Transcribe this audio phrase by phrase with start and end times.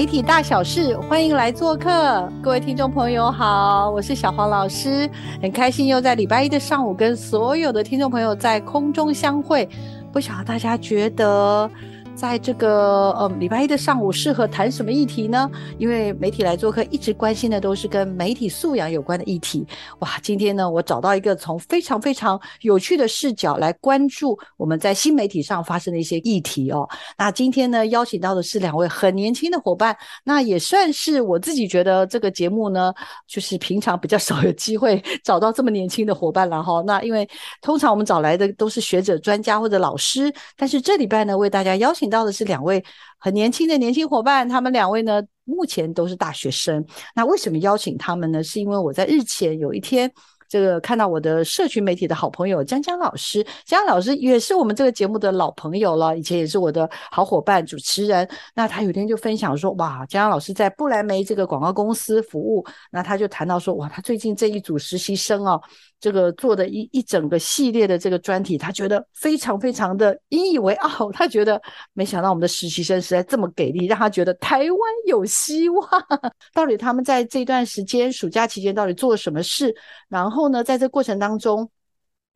[0.00, 5.06] 媒体大小事，欢迎来做客，各位听众朋友好，我是小黄老师，
[5.42, 9.68] 很开心又在礼拜一的上午跟所有的听众朋友在空中相会，
[10.10, 11.70] 不晓得大家觉得。
[12.20, 15.50] 在这个呃礼拜一的上午，适合谈什么议题呢？
[15.78, 19.66] 因为媒体来做客，一直关心的都是跟媒体素养有关的议题。
[20.00, 26.86] 哇，今天呢，我找到一个从非常非常有趣的视角来关注我们在新媒体上发生的一些议题哦。
[27.16, 32.92] 那今天呢，邀请到的是两位很年轻的伙伴，那也算是我自己觉得这个节目呢，
[33.26, 36.82] 就是平常比较少有机会找到这么年轻的伙伴了哈。
[36.86, 37.26] 那因为
[37.62, 42.09] 通常我们找来的都是学者、专家或者老师，但是这礼拜呢，为大家邀请。
[42.10, 42.84] 到的是两位
[43.18, 46.84] 很年轻的年轻伙伴，他们两位呢目前都是大学生。
[47.14, 48.42] 那为什么邀请他们呢？
[48.42, 50.12] 是因为我在日前有一天。
[50.50, 58.28] 这个看到我的社群媒体的好朋友江江老师，江江老师也是我们这个节目的老朋友了，以前也是我的好伙伴、主持人。
[58.56, 65.62] 那他有天就分享说，哇，江江老师在布莱梅这个广告公司服务，那他就谈到说，哇，他最近这一组实习生哦，
[66.00, 71.12] 这个做的一一整个系列的这个专题，他觉得非常非常的引以为傲。
[71.12, 71.60] 他觉得
[71.92, 75.86] 没想到我们的实习生实在这么给力，让他觉得台湾有希望。
[76.54, 79.72] 到底他们在这段时间暑假期间到底做了什么事？
[80.08, 80.30] 然后。
[80.30, 81.68] 后呢，在这过程当中，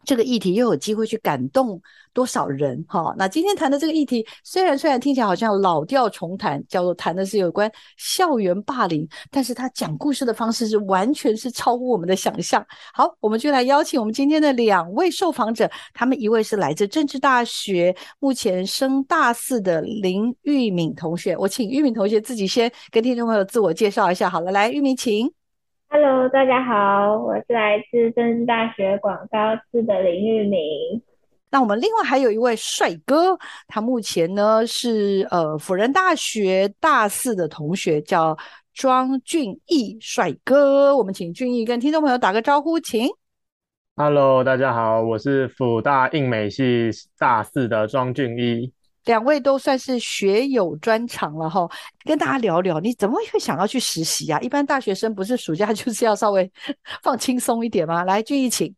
[0.04, 1.80] 这个议题又有机会去感动
[2.12, 2.84] 多少人？
[2.88, 12.64] 哈，那今天谈的这个议题，虽然虽然听起来好像老调重弹，叫做谈的是有关校园霸凌，但是他讲故事的方式是完全是超乎我们的想象。
[12.92, 24.28] 好，我们就来邀请我们今天的两位受访者，他们一位是来自政治大学，目前升大四的林玉敏同学，我请玉敏同学自己先跟听众朋友自我介绍一下。
[24.30, 25.43] 好了，来，玉敏，请。
[25.96, 30.60] Hello，大家好，我是来自政治大学广告系的林玉明。
[31.52, 33.38] 那我们另外还有一位帅哥，
[33.68, 38.36] 他目前呢是呃辅仁大学大四的同学，叫
[38.72, 40.96] 庄俊义帅哥。
[40.96, 43.06] 我们请俊义跟听众朋友打个招呼，请。
[43.94, 48.72] Hello，大家好，我是辅大应美系大四的庄俊义。
[49.04, 51.68] 两位都算是学有专长了哈，
[52.04, 54.40] 跟大家聊聊，你怎么会想要去实习啊？
[54.40, 56.50] 一般大学生不是暑假 就是要稍微
[57.02, 58.04] 放轻松一点吗？
[58.04, 58.74] 来，俊逸，请。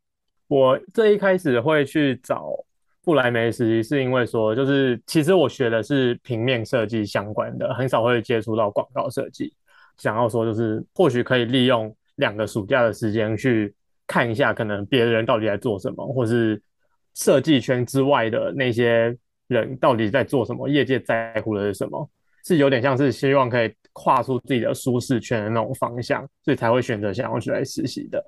[0.49, 2.53] 我这一开始会去找
[3.05, 9.53] 布莱梅实习，是因为说，就是其实我学的是平面设计相关的，很少会接触到广告设计。
[9.97, 13.73] 想要说，就是或许可以利用两个暑假的时间去
[14.09, 16.61] 看一下，可能别人到底在做什么，或是
[17.15, 19.17] 设计圈之外的那些。
[19.49, 20.69] 人到底在做什么？
[20.69, 22.09] 业界在乎的是什么？
[22.45, 28.25] 是有点像是希望可以跨出自己的舒适圈的那种方向，所以才会选择想要去来实习的。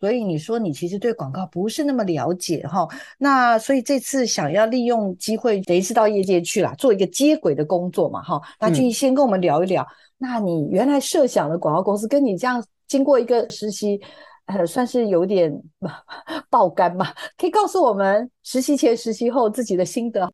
[0.00, 8.40] 所以你说你其实对广告不是那么了解哈，那所以这次想要利用机会，等于是到业界去了，做一个接轨的工作嘛哈。
[8.60, 14.00] 那就先跟我们聊一聊，那你原来设想的广告公司，跟你这样经过一个实习。
[14.48, 15.52] 呃，算是有点
[16.48, 17.06] 爆肝嘛？
[17.36, 20.32] 可以告诉我们实习前、实习后自己的心得。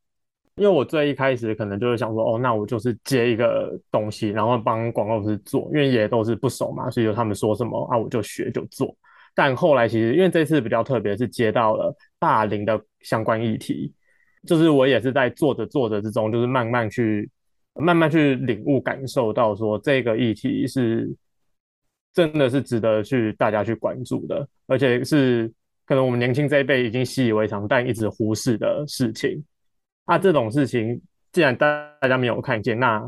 [0.55, 8.95] 因为我最一开始可能就是想说，哦，那我就是接一个东西，然后帮广告公司做，因为也都是不熟嘛，所以他们说什么啊，我就学就做。
[9.33, 13.93] 但后来其实因为这次比较特别，是接到了霸凌的相关议题，
[14.47, 17.29] 就是我也是在做着做着之中，就是慢慢去
[17.73, 21.13] 慢慢去领悟、感受到说这个议题是。
[22.15, 25.51] 真的是值得去大家去关注的，而且是
[25.85, 29.43] 可能我们年轻这一辈已经习以为常，但一直忽视的事情。
[30.07, 30.99] 那这种事情
[31.33, 31.67] 既然大
[31.99, 33.05] 大家没有看见，那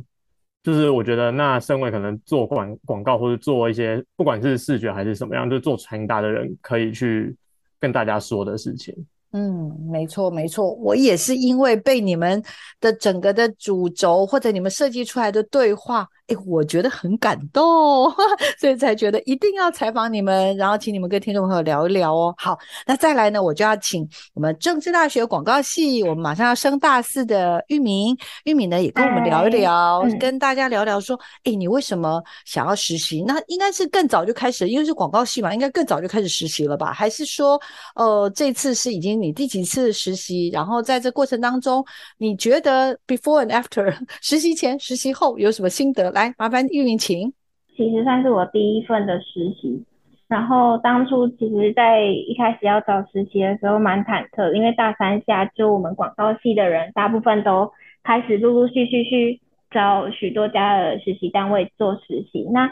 [0.62, 7.34] 就是我觉得，那身为可能做广广告或者做一些不管是视觉还是什么样，就做传达的人，可以去
[7.80, 8.94] 跟大家说的事情。
[9.32, 12.44] 嗯，没错没错，我也是因为被你们
[12.82, 16.06] 的整个的主轴或者你们设计出来的对话。
[16.28, 18.12] 哎，我觉得很感动，
[18.60, 22.36] 所以才觉得一定要采访你们，然后请你们跟听众朋友聊一聊哦。
[22.38, 28.14] 好，那再来呢，我就要请我们政治大学广告系，我们马上要升大四的玉明，
[28.44, 33.24] 玉明呢也跟我们聊一聊，跟大家聊聊说，哎，你为什么想要实习？
[33.26, 36.92] 那应该是更早就开始，因为是广告系嘛，应该更早就开始实习了吧？
[36.92, 37.58] 还是说，
[37.96, 40.50] 呃，这次是已经你第几次实习？
[40.50, 41.82] 然后在这过程当中，
[42.18, 46.12] 你觉得 before and after 实习前、实习后有什么心得？
[46.18, 47.32] 来，麻烦玉明请。
[47.76, 49.86] 其实算是我第一份的实习，
[50.28, 57.72] 然后当初其实，在一开始要找实习的时候蛮忐忑，因为大三下就我们广告系的人大部分都
[58.04, 62.48] 开始陆陆续续去找许多家的实习单位做实习。
[62.52, 62.68] 那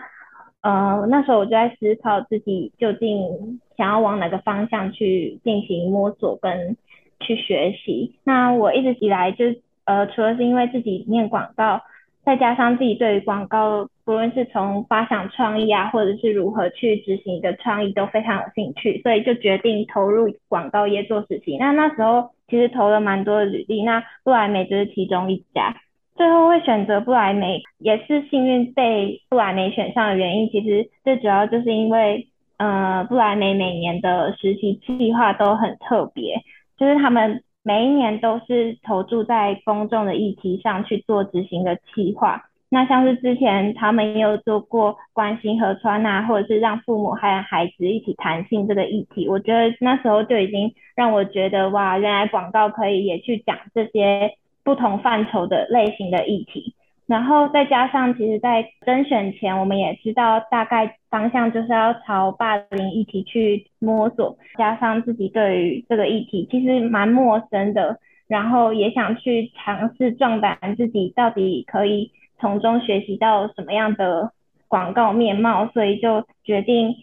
[0.61, 6.75] 呃那时候我就在思考自己究竟想要往哪个方向去进行摸索跟
[7.19, 8.15] 去学习。
[8.23, 9.45] 那我一直以来就
[9.83, 11.79] 呃除了是因为自己念广告。
[12.25, 21.55] 再加上自己对于广告，不论是从发想创意啊，或者是如何去执行一个创意，都非常有兴趣，所以就决定投入广告业做实习。
[21.57, 25.75] 那那时候其实投了蛮多的履历，那布莱梅就是其中一家。
[26.15, 30.49] 最后会选择布莱梅，也是幸运被布莱梅选上的原因。
[30.49, 32.27] 其实最主要就是因为，
[32.57, 36.41] 呃，布莱梅每年的实习计划都很特别，
[36.77, 37.43] 就是他们。
[37.67, 42.43] 每一年都是投注在公众的议题上去做执行的企划。
[42.69, 49.27] 那像是之前他们也有做过关心河川啊，或者是让父母和孩子一起谈性这个议题。
[49.27, 56.75] 我觉得那时候就已经让我觉得哇，原来广告可以也去讲这些不同范畴的类型的议题。
[57.07, 64.35] 然后再加上，其实，在甄选前，我们也知道大概方向就是要朝霸凌议题去摸索。
[64.57, 74.31] 加上自己对于这个议题其实蛮陌生的，然后也想去尝试壮胆自己，到底可以从中学习到什么样的
[74.67, 76.95] 广告面貌，所以就决定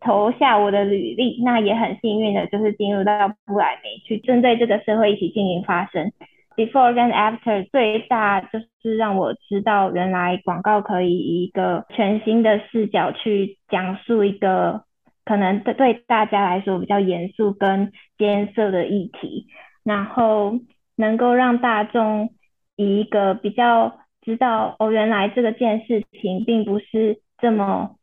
[0.00, 1.42] 投下我的履历。
[1.42, 6.12] 那也很幸运的，就是进入到布莱梅去针对这个社会议题进行发声。
[6.56, 14.84] Before 跟 After 最大就是让我知道，原来广告可以以一个全新的视角去讲述一个
[15.26, 19.46] 可能对对大家来说比较严肃跟艰涩的议题，
[19.84, 20.58] 然后
[20.96, 22.30] 能够让大众
[22.74, 27.96] 以一个比较知道哦，原来这个件事情并不是这么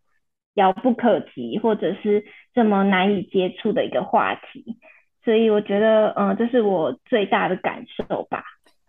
[0.54, 2.24] 遥不可及，或者是
[2.54, 4.78] 这么难以接触的一个话题。
[5.24, 8.44] 所以我觉得，嗯，这是我最大的感受吧。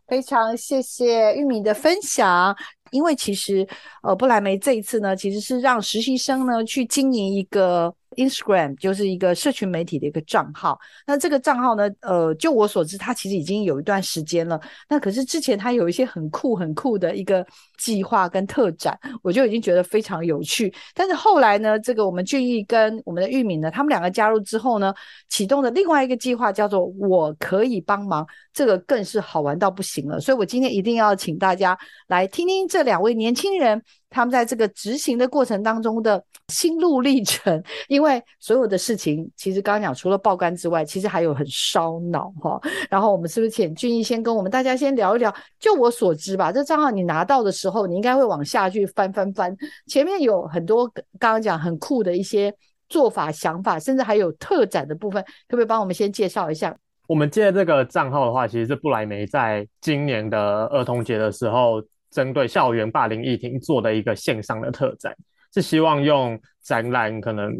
[0.06, 2.54] 非常谢谢玉米的分享。
[2.90, 3.66] 因为其实，
[4.02, 7.94] 呃，布莱梅这一次呢，其实是让实习生呢去经营一个。
[8.14, 14.60] Instagram 就是一个社群媒体的一个账号，那这个账号呢，呃，就我所知，它其实已经有一段时间了。
[14.88, 17.46] 那可是之前它有一些很酷很酷的一个
[17.78, 20.72] 计划跟特展，我就已经觉得非常有趣。
[20.94, 24.94] 但是后来呢，这个我们俊逸跟我们的玉敏呢，他们两个加入之后呢，
[25.28, 30.20] 启动的另外一个计划叫做“我可以帮忙”，这个更是好玩到不行了。
[30.20, 31.78] 所以我今天一定要请大家
[32.08, 33.82] 来听听这两位年轻人。
[34.10, 42.60] 他们在这个执行的过程当中的心路历程， 因为所有的事情，其实刚刚讲除了爆肝之外，其实还有很烧脑哈。
[42.88, 45.34] 然后我们是不是请俊逸先跟我们大家先聊一聊？
[45.58, 49.56] 就我所知吧，这账号你拿到的时候，你应该会往下去翻翻翻，
[49.86, 50.86] 前面有很多
[51.18, 52.54] 刚刚讲很酷的一些
[52.88, 56.76] 做法、想法，甚至还有特展的部分，可不可以帮我们先介绍一下？
[57.08, 61.82] 我们借这个账号的话，其实是布莱梅在今年的儿童节的时候。
[62.14, 65.12] 针对校园霸凌议题做的一个线上的特展，
[65.52, 67.52] 是希望用展览可能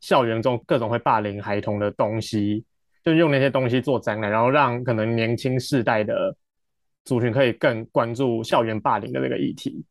[0.00, 2.64] 校园中各种会霸凌孩童的东西，
[3.04, 6.36] 就用那些东西做展览，然后让可能年轻世代的
[7.04, 9.84] 族群可以更关注校园霸凌的这个议题。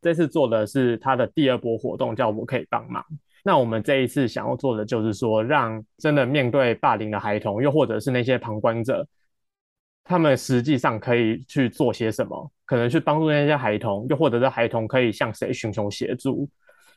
[0.00, 3.04] 这次做的是他的第二波活动，叫我可以帮忙。
[3.42, 9.04] 那我们这一次想要做的就是说，让真的面对霸凌的孩童，又或者是那些旁观者。
[10.04, 12.52] 他们实际上可以去做些什么？
[12.64, 16.48] 可能去帮助那些孩童，又或者是孩童可以向谁寻求协助？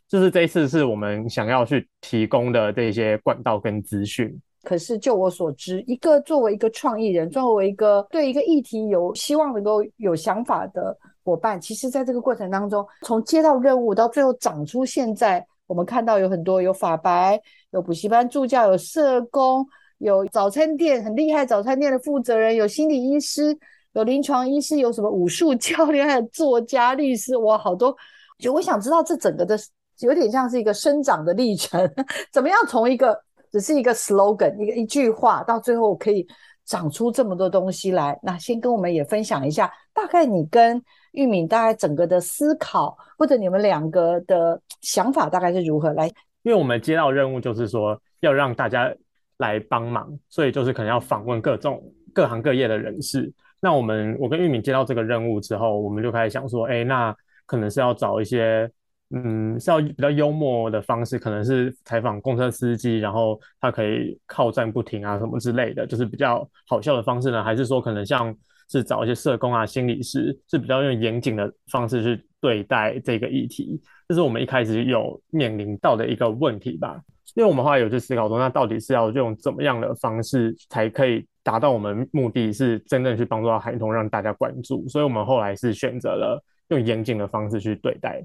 [0.08, 4.34] 就是这一次是我们想要去提供的这些管道跟资讯。
[4.64, 17.40] 可是就我所知，一个作为一个创意人，作为一个对一个议题有希望能够有想法的伙伴，其实在这个过程当中，从接到任务到最后长出现在我们看到有很多有法白、
[17.72, 19.66] 有补习班助教、有社工。
[20.00, 23.58] 有早餐店很厉害，早餐店的负责人有心理医师，
[23.98, 27.96] 有临床医师，有什么武术 教练，还有作家、律师，哇，好多！
[28.38, 29.58] 就我想知道这整个的
[30.01, 31.92] 有点像是一个生长的历程，
[32.32, 33.20] 怎么样从一个
[33.51, 36.27] 只是一个 slogan，一个一句话，到最后可以
[36.63, 38.18] 长出这么多东西来？
[38.22, 40.80] 那先跟我们也分享一下，大概你跟
[41.13, 46.06] 玉敏大概整个的思考，或者你们两个的想法大概是如何来？
[46.44, 48.94] 因为我们接到任务就是说要让大家
[49.38, 53.34] 来帮忙，所以就是可能要访问各种各行各业的人士。
[53.60, 58.70] 那我们我跟玉敏接到这个任务之后，我们就开始想说，哎，那可能是要找一些。
[59.12, 67.42] 嗯，是要比较幽默的方式，可能是采访公车司机，然后他可以靠站不停啊，什么之类的，就是比较好笑的方式呢？
[67.42, 68.36] 还是说可能像
[68.70, 73.82] 是找一些社工啊、心理师，是比较用严谨的方式去对待这个议题？
[74.10, 77.02] 这是我们一开始有面临到的一个问题吧？
[77.36, 84.86] 因为我们后来有去思考说，那到底是要用怎么样的方式才可以达到我们目的，是真正去帮助到孩童，让大家关注？
[84.89, 88.22] 所以我们后来是选择了用严谨的方式去对待。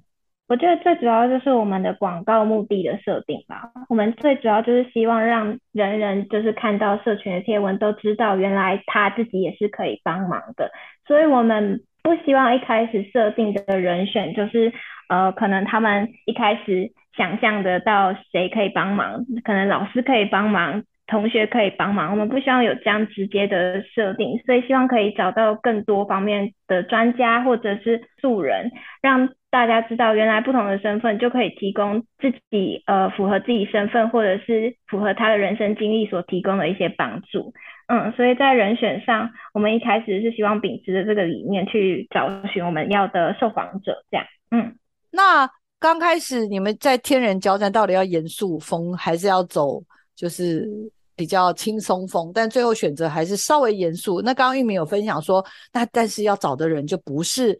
[0.48, 3.70] 我觉得最主要就是我们的广告目的的设定吧。
[3.88, 10.72] 我们最主要就是希望让人人就是看到社群的贴文都知道，原来他自己也是可以帮忙的。
[11.06, 14.72] 所以我们不希望一开始设定的人选就是
[15.08, 20.82] 呃，可能他们一开始想象得到谁可以帮忙，可能老师可以帮忙。
[21.06, 28.70] 同学可以帮忙，我们不希望有这样直接的设定，所以希望可以找到更多方面的专家或者是素人，
[29.02, 37.52] 让大家知道原来不同的身份就可以提供自己呃符合自己身份或者是符合他的人生经历所提供的一些帮助。
[37.88, 44.24] 嗯，所以在人选上，我们一开始是希望秉持着这个理念去找寻我们要的受访者，这样。
[44.50, 44.76] 嗯，
[45.10, 49.82] 那刚开始你们在天人交战，到底要严肃风还是要走
[50.14, 50.68] 就是？
[51.14, 54.22] 比较轻松风，但最后选择还是稍微严肃。
[54.22, 57.56] 那刚刚玉明有分享说，那但是要找的人就不是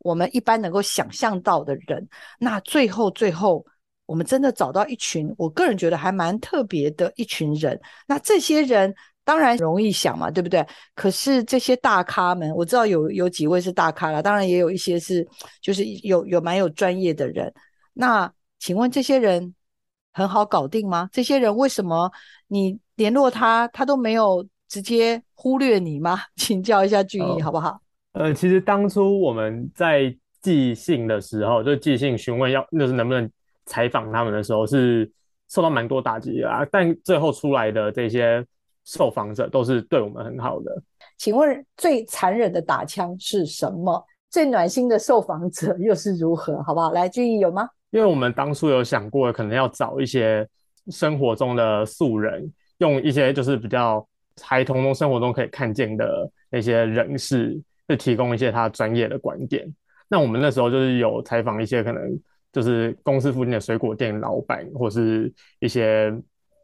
[0.00, 2.06] 我们一般能够想象到的人。
[2.38, 3.64] 那最后最后，
[4.04, 7.80] 我们真的找到一群，我个人觉得还蛮特别的一群人。
[8.06, 10.64] 那这些人当然容易想嘛，对不对？
[10.94, 15.26] 可是这些大咖们，我知道有有几位是大咖了，当然也有一些是
[15.62, 17.52] 就是有有蛮有专业的人。
[17.94, 19.54] 那请问这些人
[20.12, 21.08] 很好搞定吗？
[21.12, 22.10] 这些人为什么
[22.48, 22.78] 你？
[22.96, 26.18] 联络他，他都没有直接忽略你吗？
[26.36, 27.80] 请教一下俊逸好不好？
[28.12, 33.30] 呃，其实当初我们在寄信的时候，就寄信询问要就是能不能
[33.64, 35.10] 采访他们的时候，是
[35.48, 36.62] 受到蛮多打击啊。
[36.70, 38.44] 但最后出来的这些
[38.84, 40.82] 受访者都是对我们很好的。
[41.16, 44.04] 请问最残忍的打枪是什么？
[44.28, 46.62] 最暖心的受访者又是如何？
[46.62, 46.92] 好不好？
[46.92, 47.66] 来，俊逸有吗？
[47.90, 50.46] 因为我们当初有想过，可能要找一些
[50.88, 52.52] 生活中的素人。
[52.78, 54.06] 用一些就是比较
[54.40, 59.70] 孩童中生活中可以看见的那些人士，去提供一些他专业的观点。
[60.08, 62.18] 那我们那时候就是有采访一些可能
[62.52, 66.10] 就是公司附近的水果店老板，或是一些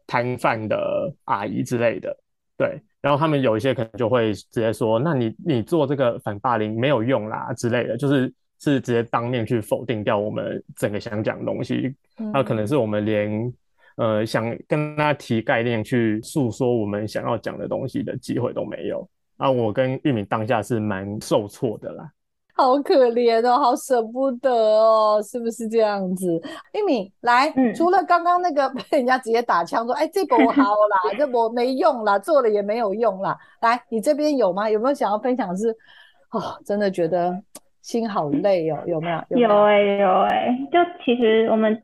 [0.07, 2.17] 摊贩的阿姨之类的。
[2.57, 11.95] 对，然后他们有一些可能就会直接说：“那你你做这个反霸凌没有用啦之类的。”就是是直接当面去否定掉我们整个想讲的东西。
[12.33, 13.53] 那可能是我们连。
[13.97, 19.49] 呃，想跟他提概念去诉说我们想要讲的东西的机会都没有啊！
[19.49, 22.07] 我跟玉米当下是蛮受挫的啦，
[22.53, 26.39] 好可怜哦，好舍不得哦，是不是这样子？
[26.73, 33.35] 玉米来，除了刚刚那个被人家直接打枪说，哎，这波好啦，这波没用啦，做了也没有用啦。
[33.61, 34.69] 来，你这边有吗？
[34.69, 35.57] 有没有想要分享？
[35.57, 35.75] 是
[36.29, 37.35] 哦，真的觉得
[37.87, 39.37] 心好累哦，有没有？
[39.37, 41.81] 有哎，有哎，就其实我们。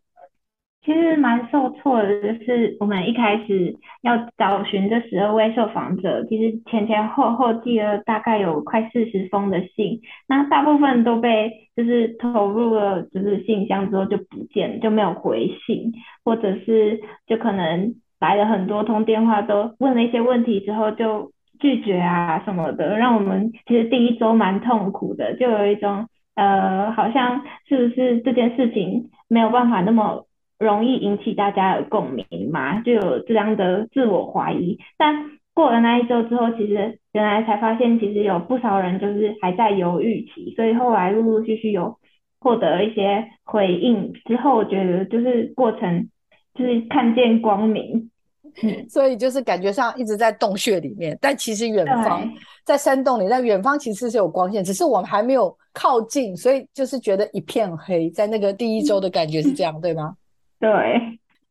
[0.86, 15.94] 其实蛮受挫的，就是我们一开始要找寻这十二位受访者，其实前前后后寄了大概有快四十封的信，那大部分都被就是投入了就是信箱之后就不见，就没有回信，
[16.26, 30.26] 或者是就可能来了很多通电话，都问了一些问题之后就拒绝啊什么的，让我们其实第一周蛮痛苦的，就有一种呃好像是不是这件事情没有办法那么。
[30.60, 34.80] 容易引起大家的共鸣嘛，就有这样的自我怀疑。
[34.98, 40.54] 但过了那一周之后，其实原来才发现，其实有不少人就是还在犹豫期。
[40.56, 41.98] 所以后来陆陆续续有
[42.40, 46.08] 获得一些回应之后，我觉得就是过程
[46.54, 48.12] 就是看见光明。
[48.90, 52.28] 所以就是感觉上一直在洞穴里面，但其实远方
[52.64, 58.10] 在山洞里，但远方其实是有光线，只是我们还没有靠近，所以就是觉得一片黑。
[58.10, 60.16] 在那个第一周的感觉是这样，对吗？
[60.60, 60.70] 对，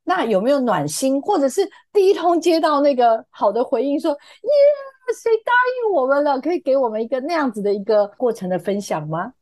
[0.04, 1.60] 那有没有暖心，或者是
[1.92, 4.50] 第一通接到那个好的回应，说耶，
[5.14, 5.52] 谁答
[5.86, 6.40] 应我们了？
[6.40, 9.32] 可以给我们一个那样子的一个过程的分享吗？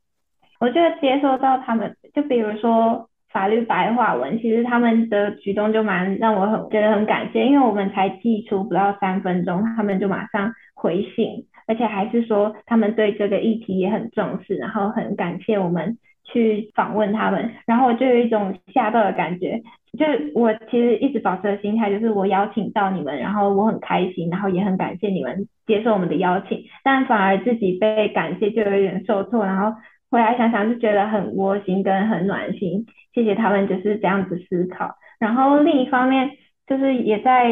[0.59, 11.47] 我觉得接收到他们，就比如说法律白话文，其实他们的举动就蛮让我很觉得很感谢，因为我们才寄出不到三分钟，他们就马上回信。
[11.67, 19.63] 而且还是说他们对这个议题也很重视，然后很感谢我们去访问他们，然后就有一种吓到的感觉。
[19.97, 29.77] 就我其实一直保持的心态就是我邀请到你们，然后我很开心，然后也很感谢你们接受我们的邀请，但反而自己被感谢就有点受挫，然后
[30.11, 34.97] 回来想想就觉得很窝心跟很暖心，谢谢他们就是这样子思考。
[35.19, 36.31] 然后另一方面
[36.67, 37.50] 就是也在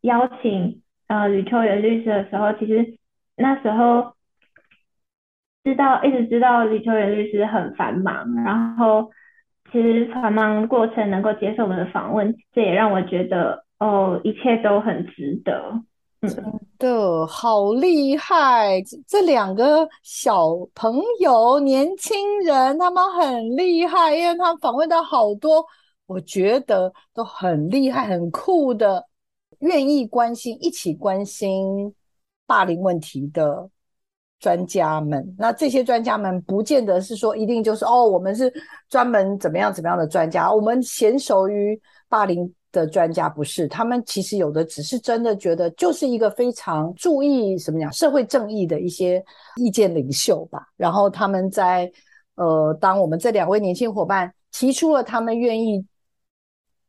[0.00, 2.98] 邀请呃吕秋元律师的时候，其实
[3.36, 4.14] 那时候
[5.64, 9.10] 知道一直知道吕秋元律师很繁忙，然后。
[9.70, 15.80] 其实繁忙过程能够接受我们的访问，这也让我觉得哦，一切都很值得。
[16.22, 18.82] 真的好厉害！
[19.06, 25.64] 这两个小朋友、年轻人，他们很厉害，因为他们访问到好多，
[26.06, 29.04] 我觉得都很厉害、很酷的，
[29.58, 31.94] 愿意关心、一起关心
[32.46, 33.68] 霸凌问题的。
[34.38, 38.52] 专家们，那这些专家们不见得是说一定就是哦，我们是
[38.88, 49.22] 专门怎么样怎么样的专家，我们娴熟于霸凌的专家不是，他们其实有的只是真的觉得就是一个非常注意什么讲社会正义的一些
[49.56, 50.66] 意见领袖吧。
[50.76, 51.92] 然后他们在
[52.34, 55.84] 呃，当我们这两位年轻伙伴提出了他们愿意。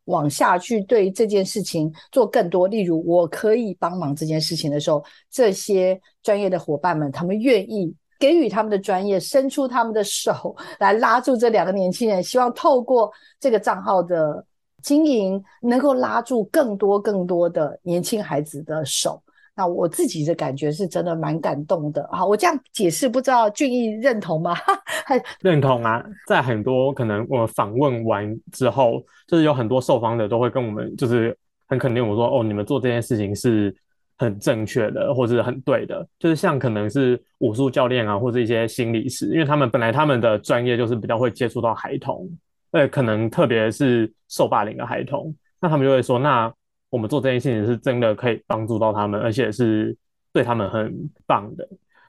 [0.07, 13.09] 往下去对这件事情做更多，例如我可以帮忙这件事情的时候，这些专业的伙伴们，他们愿意给予他们的专业，伸出他们的手 来拉住这两个年轻人，希望透过
[13.39, 14.45] 这个账号的
[14.83, 19.19] 经营，能够拉住更多更多的年轻孩子的手。
[19.55, 24.55] 那我自己的感觉是真的蛮感动的好，我这样解释，不知道俊逸认同吗？
[25.41, 31.37] 认同啊，在很多可能我们访问完之后，就是有很多受访者都会跟我们，就是
[31.67, 33.75] 很肯定我说，哦，你们做这件事情是
[34.17, 36.03] 很正确的，或者很对的。
[36.17, 42.27] 就是像可能是武术教练啊，或者一些心理师，因为他们本来他们的专业就是比较会接触到孩童，
[42.73, 46.53] 呃，可能特别是受霸凌的孩童，那他们就会说，那。
[46.93, 49.97] 我们做这件事情是真的可以帮助到他们，而且是
[50.31, 50.93] 对他们很
[51.25, 51.67] 棒的。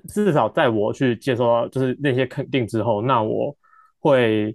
[0.09, 3.57] 至少在我去接受到就是那些肯定之后，那我
[3.99, 4.55] 会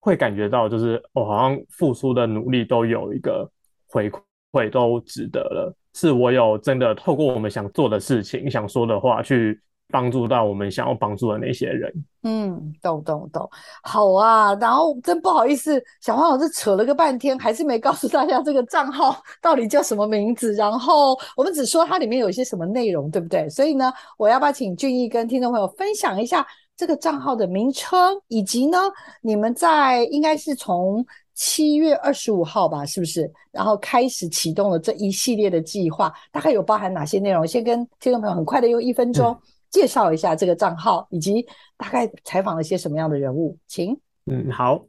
[0.00, 3.50] 会感觉到，就是我好像付出的努力都有一个
[3.86, 4.10] 回
[4.52, 5.74] 馈，都值得了。
[5.94, 9.58] 是我有真的透过我们想做的事情、想说的话去。
[9.90, 11.92] 帮助到我们想要帮助的那些人，
[12.22, 13.48] 嗯，懂懂懂，
[13.82, 14.54] 好啊。
[14.56, 20.52] 然后真不好意思，小黄老师扯了个半天，还是没告诉大家这个账号到底叫什么名字。
[20.54, 23.48] 然后我们只说它里面有一些什么内容，对不对？
[23.48, 26.44] 所以呢，我要不要请俊逸跟听众朋友分享一下
[26.76, 28.78] 这个账号的名称，以及呢，
[29.20, 33.30] 你们在应该是从七月二十五号吧，是不是？
[33.52, 37.46] 然后开始启动了这一系列的计划，大概有包含哪些内容？
[37.46, 39.36] 先跟听众朋友很快的用一分钟。
[39.74, 41.44] 介绍一下这个账号，以及
[41.76, 43.98] 大概采访了些什么样的人物，请。
[44.26, 44.80] 嗯，好，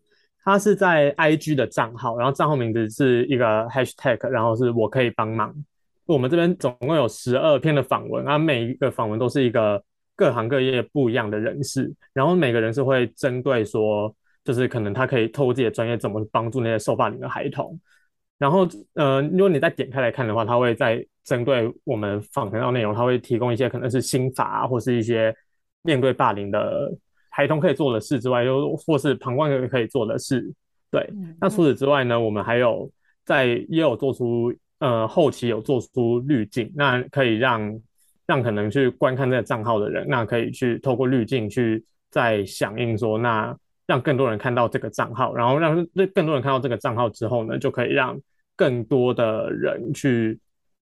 [0.43, 5.51] 他是在 IG 的账号，然后账号名字是一个 Hashtag，然后是我可以帮忙。
[6.05, 9.83] 我们这边总共有十二篇的访问，啊，每一个访问都是一个
[10.15, 17.79] 各行各业不一样的人士，然后每个人是会针对说，就是可能他可以透过自己的专业怎么帮助那些受霸凌的孩童。
[18.37, 25.33] 然后，呃，如果你再点开来看的话，它会在针对我们访谈到内容，它会提供一些可能是心法啊，或是一些
[25.83, 26.93] 面对霸凌的
[27.29, 30.45] 孩童可以做的事之外，又或是旁观者可以做的事。
[30.91, 32.91] 对，那除此之外呢，我们还有
[33.23, 37.81] 在也有做出，呃，后期有做出滤镜，那可以让
[38.27, 43.57] 让可能去观看这个账号的人，那可以去透过滤镜去再响应说那。
[43.87, 45.75] 让更多人看到这个账号，然后让
[46.13, 48.19] 更多人看到这个账号之后呢，就可以让
[48.55, 50.39] 更多的人去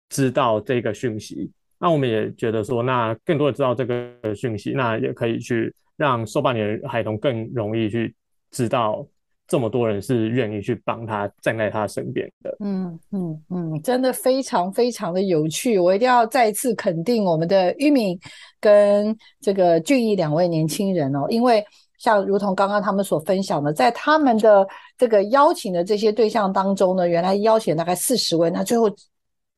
[0.10, 1.52] 知道这个讯息。
[1.80, 8.16] 那我们也觉得说，那更多人知道这个讯息，那也可以去让受霸凌的孩童更容易去
[8.50, 9.06] 知道，
[9.48, 12.58] 这么多人是愿意去帮他站在他身边的。
[12.62, 15.78] 嗯嗯嗯，真的非常非常的有趣。
[15.78, 18.20] 我一定要再次肯定我们的玉敏
[18.60, 21.64] 跟这个俊逸两位年轻人哦，因为。
[21.98, 28.90] 像如同刚刚他们所分享的，在他们的这个邀请的这些对象当中呢，原来邀请大概四十位，那最后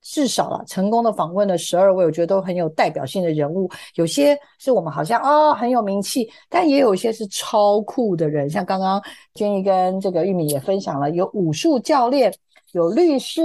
[0.01, 3.69] 至少了成功的访问了十二位，我觉得都很有代表性的人物。
[3.95, 9.01] 有些是我们好像哦很有名气，但也有一些是超酷的人，像刚刚
[9.35, 12.33] 娟怡跟这个玉米也分享了，有武术教练，
[12.71, 13.41] 有律师、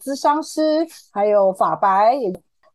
[0.00, 2.16] 咨商师，还有法白。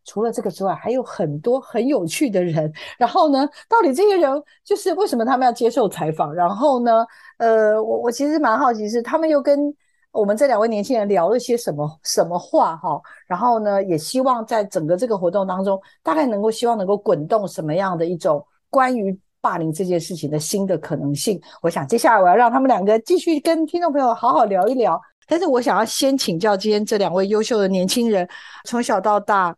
[0.05, 2.71] 除了这个之外，还有很多很有趣的人。
[2.97, 6.33] 然后呢，到底这些人就是为什么他们要接受采访？
[6.33, 7.05] 然后呢，
[7.39, 9.73] 呃，我我其实蛮好奇，是他们又跟
[10.11, 21.41] 我们这两位年轻人聊了些什么什么话哈，然后呢，也希望在整个这个活动当中，大概能够希望能够滚动什么样的一种关于霸凌这件事情的新的可能性。
[21.61, 25.01] 我想接下来我要让他们两个继续跟听众朋友好好聊一聊。
[25.27, 28.29] 但是我想要先请教今天这两位优秀的年轻人，
[28.65, 29.55] 从小到大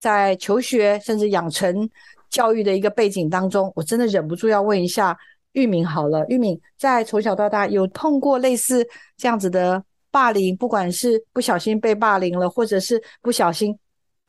[0.00, 1.88] 在求学甚至养成
[2.28, 5.16] 教育的一个背景当中，我真的忍不住要问一下
[5.52, 8.86] 玉敏好了，玉敏在从小到大有碰过类似
[9.16, 13.76] 这样子的霸凌，不管是不小心被霸凌了，或者是不小心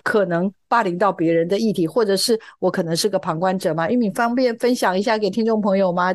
[0.04, 3.90] 可能霸凌到别人的议题，或者是我可能是个旁观者吗？
[3.90, 6.14] 玉敏方便分享一下给听众朋友吗？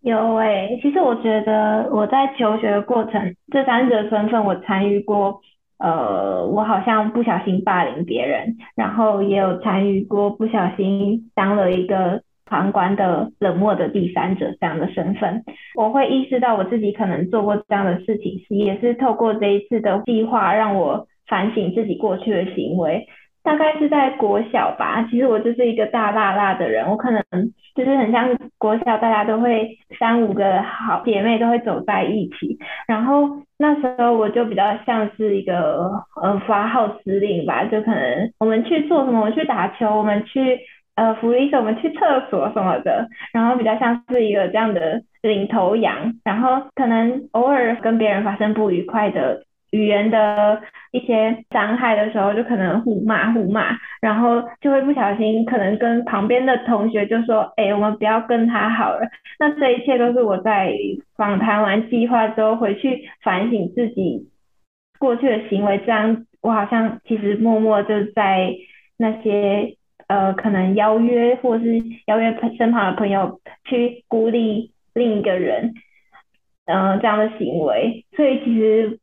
[0.00, 5.40] 有诶，其实我觉得我在求学的过程，这三者身份我参与过，
[5.82, 15.42] 呃，我好像不小心霸凌别人，然后也有参与过不小心当了一个旁观的冷漠的第三者这样的身份，
[15.74, 23.06] 我会意识到我自己可能做过这样的事情，是也是透过这一次的计划让我反省自己过去的行为。
[23.42, 27.22] 大概是在国小吧，其实我就是一个大辣辣的人，我可能
[27.74, 33.28] 就是很像国小，大家都会三五个好姐妹都会走在一起，然后
[33.58, 35.90] 那时候我就比较像是一个
[36.22, 40.60] 呃发号司令吧，就可能我们去做什么，我们去打球，我们去
[40.94, 49.42] 呃福利社，我们去厕所什么的，然后比较像是一个这样的领头羊，然后可能偶尔跟别人发生不愉快的。
[49.72, 59.00] 语言的一些伤害的时候，就可能互骂互骂，然后就会不小心可能跟旁边的同学就说：“哎，我们不要跟他好了。”
[59.40, 60.70] 那这一切都是我在
[61.16, 64.28] 访谈完计划之后回去反省自己
[64.98, 68.54] 过去的行为，这样我好像其实默默就在
[68.98, 69.74] 那些
[70.06, 75.72] 呃可能邀约或是邀约身旁的朋友去孤立另一个人，
[76.66, 78.98] 嗯这样的行为，所以其实。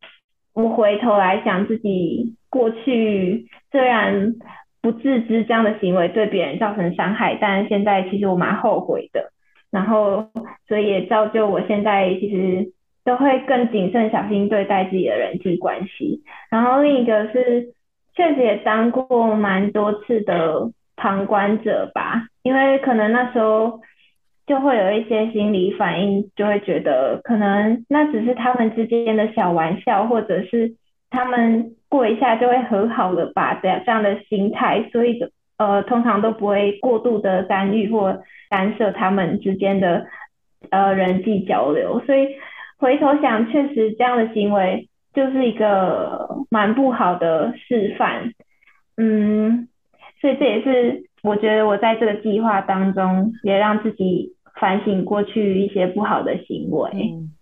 [0.54, 4.34] 我回头来想自己过去，虽然
[4.82, 9.32] 不自知这样的行为对别人造成伤害，但现在其实我蛮后悔的。
[9.72, 10.26] 然后，
[10.68, 12.72] 所以也造就我现在其实
[13.06, 16.24] 都会更谨慎小心对待自己的人际关系。
[16.50, 17.74] 然后另一个是，
[18.16, 23.80] 确实也当过蛮多次的旁观者吧，因为可能那时候。
[24.50, 30.74] 就会有一些心理反应，就会觉得可能那只是他们之间的小玩笑，或者是
[31.12, 35.20] 他们过一下就会和好了吧，这样这样的心态，所以
[35.60, 40.08] 呃通常都不会过度的干预或干涉他们之间的
[40.72, 42.02] 呃人际交流。
[42.08, 42.30] 所以
[42.80, 48.34] 回头想，确实这样的行为就是一个蛮不好的示范。
[48.98, 49.68] 嗯，
[50.20, 54.34] 所以这也是我觉得我在这个计划当中也让自己。
[54.60, 56.92] 反省过去一些不好的行为，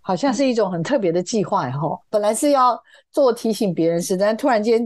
[0.07, 1.99] 好像是一种很特别的计划哈。
[2.09, 4.81] 本来是要做提醒别人事，但突然间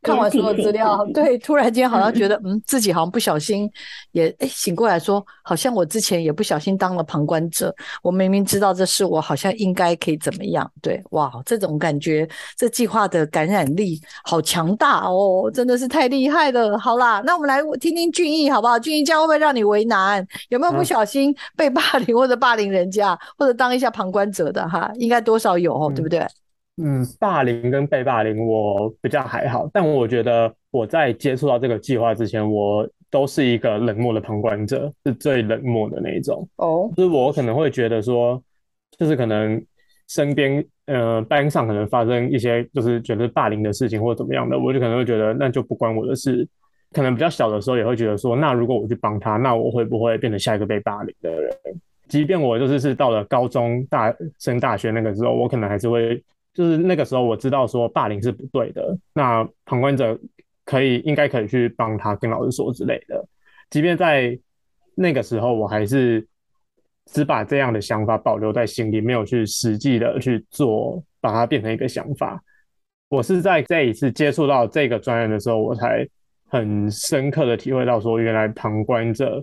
[0.00, 3.68] 看完所有资料，对，突然间 好像觉得，嗯，自己好像不小心
[4.12, 7.74] 也哎醒过来说，好像我之前也不小心当了旁观者。
[8.00, 16.78] 我明明知道这是我好像应该可以怎么样，对，哇，这种感觉，这计划的感染力好强大哦，真的是太厉害了。
[16.78, 18.78] 好啦，那我们来听听俊逸好不好？
[18.78, 20.24] 俊逸这样会不会让你为难？
[20.50, 21.68] 有没有不小心被？
[21.70, 26.20] 霸凌 或者霸凌人家，或者当一下旁观者的哈，应该多少有哦，对不对？
[26.82, 36.48] 嗯，霸凌跟被霸凌我比较还好，但我觉得我在接触到这个计划之前，我都是一个冷漠的旁观者，是最冷漠的那一种。
[36.56, 38.42] 哦，就是我可能会觉得说，
[38.96, 39.62] 就是可能
[40.08, 46.48] 身边呃班上可能发生一些就是觉得霸凌的事情或者怎么样的，我就可能会觉得那就不关我的事。
[46.92, 51.52] 可能比较小的时候也会觉得说，那如果我去帮他，那我会不会变成下一个被霸凌的人？
[52.10, 60.18] 即便我就是是到了高中大升大学那个时候，我可能还是会，就是那个时候我知道说霸凌是不对的，那旁观者
[60.64, 63.24] 可以应该可以去帮他跟老师说之类的。
[63.70, 64.38] 即便在
[64.94, 66.26] 那个时候，我还是
[67.06, 72.42] 只把这样的想法保留在心里，没有去实际的去做，把它变成一个想法。
[73.08, 76.06] 我是在这一次接触到这个专业的时候，我才。
[76.52, 79.40] 很深刻的体会到，说原来旁观者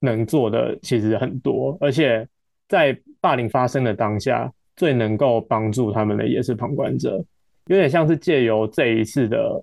[0.00, 2.26] 能做的其实很多，而且
[2.68, 7.22] 在霸凌发生的当下，最能够帮助他们的也是旁观者，
[7.66, 9.62] 有点像是借由这一次的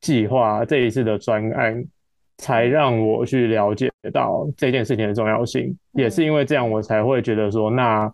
[0.00, 1.84] 计划，这一次的专案，
[2.38, 5.76] 才让我去了解到这件事情的重要性。
[5.92, 8.12] 也是因为这样，我才会觉得说，那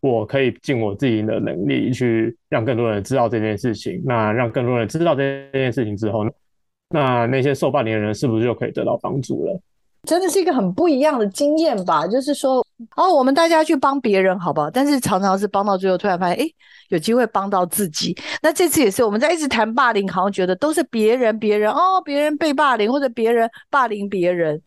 [0.00, 4.02] 我可以尽我自己的能力去让更多人知道这件事情。
[4.04, 6.30] 那让更多人知道这件事情之后呢？
[6.90, 9.60] 那那些受霸凌的人是不是就可以得到帮助了？
[10.04, 12.06] 真的是一个很不一样的经验吧。
[12.06, 12.64] 就是说，
[12.96, 14.70] 哦，我们大家去帮别人，好不好？
[14.70, 16.50] 但是常常是帮到最后，突然发现，哎，
[16.88, 18.16] 有机会帮到自己。
[18.42, 24.60] 那这次也是，我们在一直谈霸凌，好像觉得都是别人，别人哦，别人被霸凌，或者别人霸凌别人。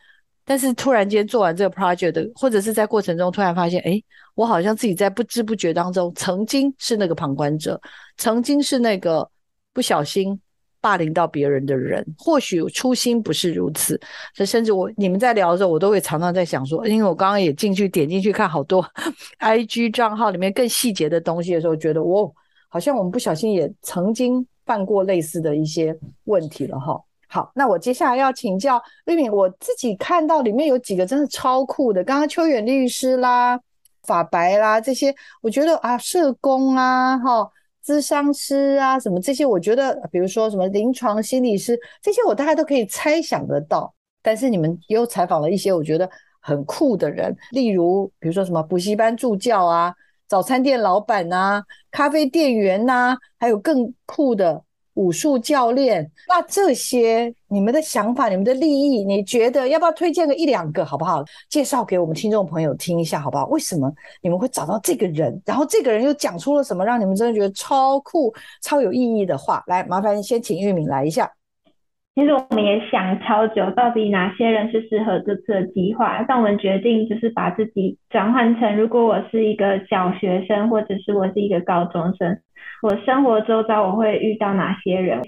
[0.45, 4.01] 但是突然间做完这个 project，或者是在过程中突然发现，哎，
[4.33, 7.79] 我好像自己在不知不觉当中，曾经是那个旁观者，
[8.17, 9.29] 曾经是那个
[9.73, 10.39] 不小心。
[10.87, 13.99] 霸凌到别人的人，或许初心不是如此。
[14.33, 18.81] 这甚至我你们在聊的时候，我都会常常在想说，因为我刚刚也进去点进去看好多
[19.39, 22.31] I G 账号里面更细节的东西的时候，觉得哦，
[22.69, 26.97] 好像我们不小心也曾经犯过类似的一些问题了哈。
[27.27, 33.59] 好，那我接下来要请教瑞敏，我自己看到里面有几个真的超酷的，刚刚秋远律师啦、
[34.03, 37.51] 法白啦这些，我觉得啊，社工啊，哈。
[37.87, 43.93] 咨商师啊，什么这些，我觉得，比如说什么临床心理师，这些我大概都可以猜想得到。
[44.21, 46.09] 但是你们又采访了一些我觉得
[46.41, 49.93] 很酷的人，例如，比如说什么补习班助教啊，
[50.27, 54.61] 早餐店老板呐，咖啡店员呐，还有更酷的。
[54.97, 61.23] 武术教练，那这些你们的想法、你们的利益，你觉得要不要推荐个一两个，好不好？
[61.49, 63.45] 介绍给我们听众朋友听一下，好不好？
[63.45, 65.39] 为什么你们会找到这个人？
[65.45, 68.33] 然后这个人又讲出了什么，让你们真的觉得超酷、
[68.63, 69.63] 超有意义的话？
[69.67, 71.31] 来，麻烦先请玉敏来一下。
[72.15, 76.25] 其实我们也想超久，到底哪些人是适合这次的计划？
[76.27, 82.39] 但我们决定就是把自己转换成，如果我是一个小学生，或者是我是一个高中生。
[82.81, 85.21] 我生活周遭我会遇到哪些人，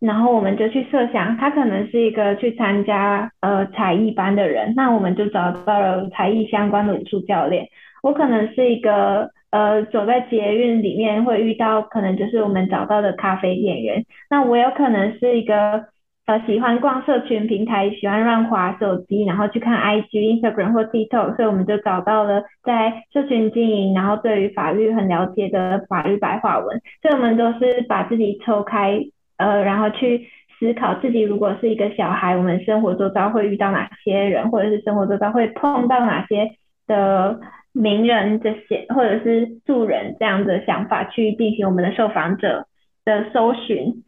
[0.00, 7.68] 然后我们就去设想，他可能是一个去参加呃才艺班的人，那我们就找到了才艺相关的武术教练。
[8.02, 14.04] 我可能是一个呃走在捷运里面会遇到，可能就是我们找到的咖啡店员。
[14.30, 15.86] 那我有可能是一个。
[16.28, 26.82] 呃，喜欢逛社群平台，喜欢乱滑手机，然后去看 IG、Instagram 或 TikTok，所以我们就找到了在社群经营，然后对于法律很了解的法律白话文。
[27.00, 29.00] 所以我们都是把自己抽开，
[29.38, 30.28] 呃，然后去
[30.60, 36.50] 思考自己如果是一个小孩，我们生活周遭会遇到哪些人，或者是生活周遭会碰到哪些
[36.86, 37.40] 的
[37.72, 42.66] 名人这些，或者是素人这样的想法去进行我们的受访者
[43.06, 44.04] 的搜寻。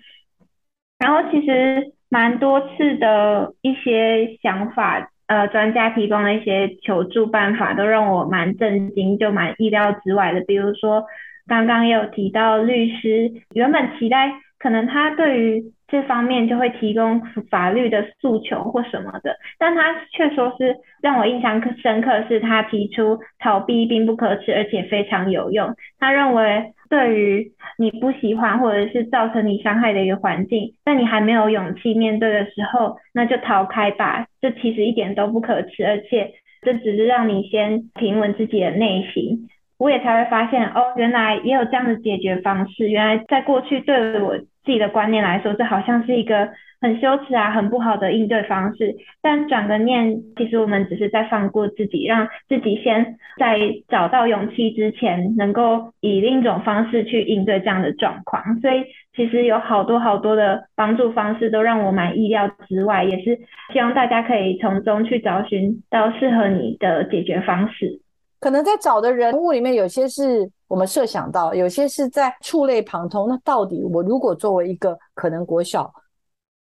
[1.00, 1.92] 然后其实。
[2.12, 10.40] 蛮多次的一些想法，呃，专家提供的一些求助办法，都让我蛮震惊，就蛮意料之外的。
[10.40, 11.04] 比如说，
[11.46, 25.74] 刚刚也有提到律师，原本期待可能他对于这方面就会提供法律的诉求或什么的，但他却说是让我印象深刻，是他提出逃避并不可耻，而且非常有用。
[25.98, 26.72] 他认为。
[26.90, 34.26] 对于你不喜欢或者是造成你伤害的一个环境，但你还没有勇气面对的时候，那就逃开吧。
[34.40, 39.48] 这其实一点都不可耻，而且这只是让你先平稳自己的内心。
[39.78, 42.90] 我也才会发现，哦，原来也有这样的解决方式。
[42.90, 46.48] 原来在过去对我自己的观念来说，这好像是一个。
[46.82, 48.96] 很羞耻啊，很不好的应对方式。
[49.20, 58.42] 但转个念，其实我们只是在放过自己，让自己先在找到勇气之前，能够以另一种方式去应对这样的状况。
[58.62, 58.82] 所以，
[59.14, 63.38] 其实有好多好多的帮助方式都让我蛮意料之外，也是
[63.74, 68.00] 希望大家可以从中去找寻到适合你的解决方式。
[68.40, 73.28] 可能在找的人物里面，有些是我们设想到，有些是在触类旁通。
[73.28, 75.92] 那到底我如果作为一个可能国小？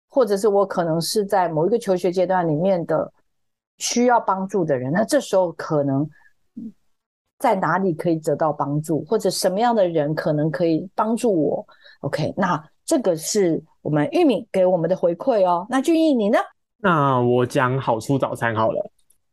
[0.10, 3.12] 或者是我可能是在某一个求学阶段里面的
[3.78, 6.10] 需要帮助的人，那这时候可能
[7.38, 11.67] 在哪里可以得到帮助，或者什么样的人可能可以帮助我
[12.00, 15.67] ？OK，那这个是我们玉米给我们的回馈哦。
[15.70, 16.39] 那俊逸你呢？
[16.78, 18.89] 那我讲好出早餐好了。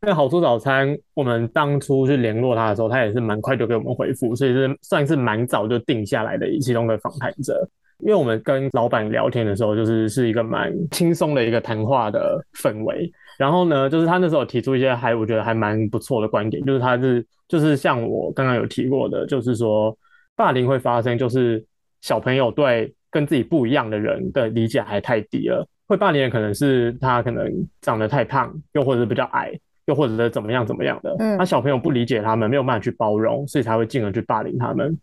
[0.06, 7.66] 那好出早餐，我们当初去联络他的时候，他也是蛮快就给我们回复，所以是算是蛮早就定下来的其中的访谈者。
[8.00, 13.10] 因为我们跟老板聊天的时候，就是是一个蛮轻松的一个谈话的氛围。
[13.38, 19.96] 然后呢，就是他那时候提出一些还我觉得还蛮不错的观点，就是他是就是像我刚刚有提过的，就是说
[20.36, 21.64] 霸凌会发生，就是
[22.02, 25.66] 小朋友对跟自己不一样的人的理解还太低了。
[25.86, 29.52] 会霸凌的可能是他可能长得太胖，又或者是比较矮，
[29.86, 31.14] 又或者是怎么样怎么样的。
[31.18, 34.96] 嗯，那小朋友不理解他们，没有办法去包容，所以才会进而去霸凌他们。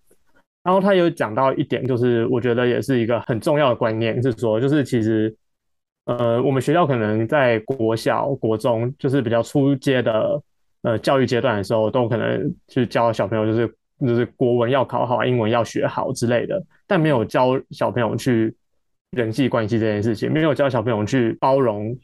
[0.64, 5.36] 然后他有讲到一点，就是我觉得也是一个很重要的观念，是说，就是其实，
[6.06, 10.40] 呃，我们学校可能在国小、国中，就是比较初阶的
[10.84, 18.56] 呃教育阶段的时候，都可能去教小朋友，就是就是国文要考好，英文要学好之类的，但没有教小朋友去
[19.12, 21.98] 人际关系这件事情，没有教小朋友去包容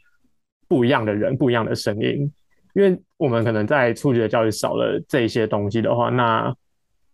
[0.67, 2.31] 不一样的人、不一样的声音。
[2.77, 6.55] 因为我们可能在初级的教育少了这些东西的话，那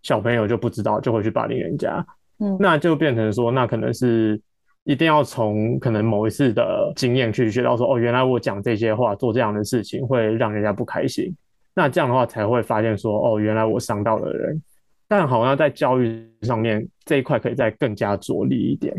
[0.02, 2.06] 小朋友就不知道，就会去霸凌人家。
[2.40, 4.42] 嗯那就变成说，那可能是
[4.84, 11.34] 一定要从可能某一次的经验去学到说，哦，原来我讲这些话，做这样的事情会让人家不开心。
[11.74, 14.62] 那这样的话才会发现说，哦，原来我伤到了人。
[15.08, 18.94] 但好像在教育上面这一块可以再更加着力一点。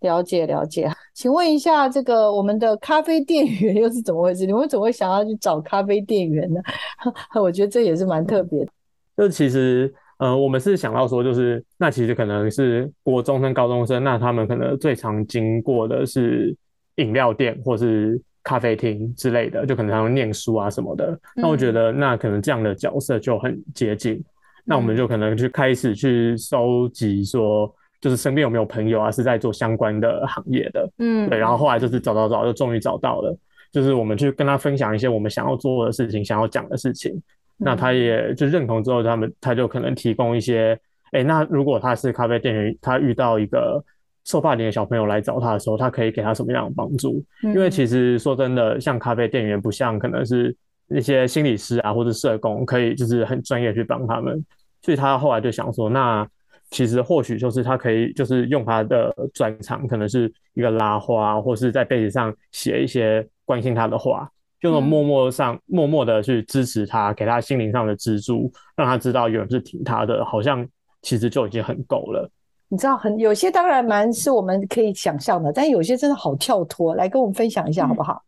[0.00, 4.46] 了解了解，请问一下，这个我们的咖啡店员 又是怎么回事？
[4.46, 6.60] 你们怎么会想要去找咖啡店员呢？
[7.40, 8.72] 我觉得这也是蛮特别的。
[9.16, 16.56] 就其实，呃，我们是想到说，就是那其实可能是国中生、高中生，那他们可能最常经过的是
[16.96, 21.18] 饮料店或是咖啡厅之类的，就可能他们念书啊什么的。
[21.36, 24.22] 那我觉得，那可能这样的角色就很接近。
[24.64, 31.38] 那我们就可能去开始去收集说，就是身边有没有朋友啊是在做相关的行业的，嗯，对。
[31.38, 33.36] 然后后来就是找找找，就终于找到了，
[33.70, 37.20] 就是我们去跟他分享一些我们想要做的事情、想要讲的事情。
[37.62, 40.78] 那他也就认同之后，他们他就可能提供一些，
[41.12, 43.84] 哎，那如果他是咖啡店员，他遇到一个
[44.24, 47.22] 受霸凌的小朋友来找他的时候，他可以给他什么样的帮助？
[47.42, 50.56] 因为其实说真的，像咖啡店员不像可能是
[50.88, 54.42] 那些心理师啊或者社工，可以就是很专业去帮他们。
[54.80, 56.26] 所以他后来就想说，那
[56.70, 64.28] 其实或许就是他可以就是用他的专长，可能是一个拉花，或是在被子上写一些关心他的话。
[64.60, 70.66] 就那种默默上、默默的去支持他，给他心灵上的支柱，让他知道有人是挺他的，好像
[71.00, 72.30] 其实就已经很够了。
[72.68, 76.94] 你知道，很有些当然蛮是我们可以想象的，但有些真的好跳脱。
[76.94, 78.22] 来跟我们分享一下好不好？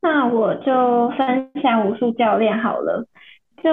[0.00, 3.04] 那我就分享武术教练好了。
[3.62, 3.70] 就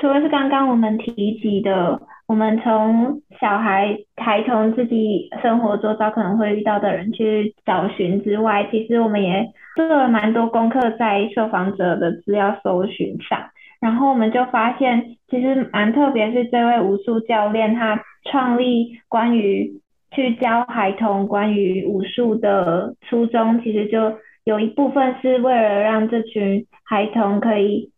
[0.00, 13.50] 除了是刚刚我们提及的，我们从小孩、孩童自己生活周遭可能会遇到的人去找寻之外，其实我们也做了蛮多功课在受访者的资料搜寻上。
[13.78, 19.82] 然后我们就发现，其实蛮特别，是这位武术教练他创立关于
[20.12, 27.90] 去教孩童关于武术的初衷，其实就有一部分是为了让这群孩童可以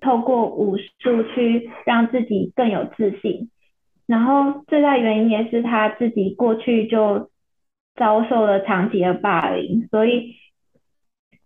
[0.00, 3.48] 透过武术去让自己更有自信。
[4.10, 7.30] 然后最大原因也是他自己过去就
[7.94, 10.34] 遭受了长期的霸凌，所以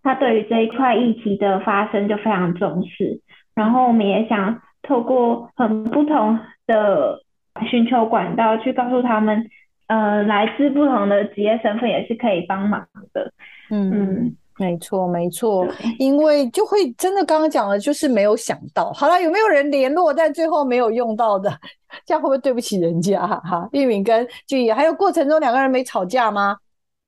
[0.02, 3.20] 他对于这一块议题的发生就非常重视。
[3.54, 7.20] 然后我们也想透过很不同的
[7.68, 9.50] 寻求管道去告诉他们，
[9.86, 13.30] 呃，来自不同的职业身份也是可以帮忙的。
[13.70, 15.66] 嗯，嗯，没错没错，
[15.98, 18.92] 因为就会真的刚刚讲了，就是没有想到。
[18.92, 21.50] 好了，有没有人联络但最后没有用到的？
[22.06, 23.26] 这样会不会对不起人家？
[23.26, 26.56] 哈哈，玉敏跟俊怡，还有过程中两个人没吵架吗？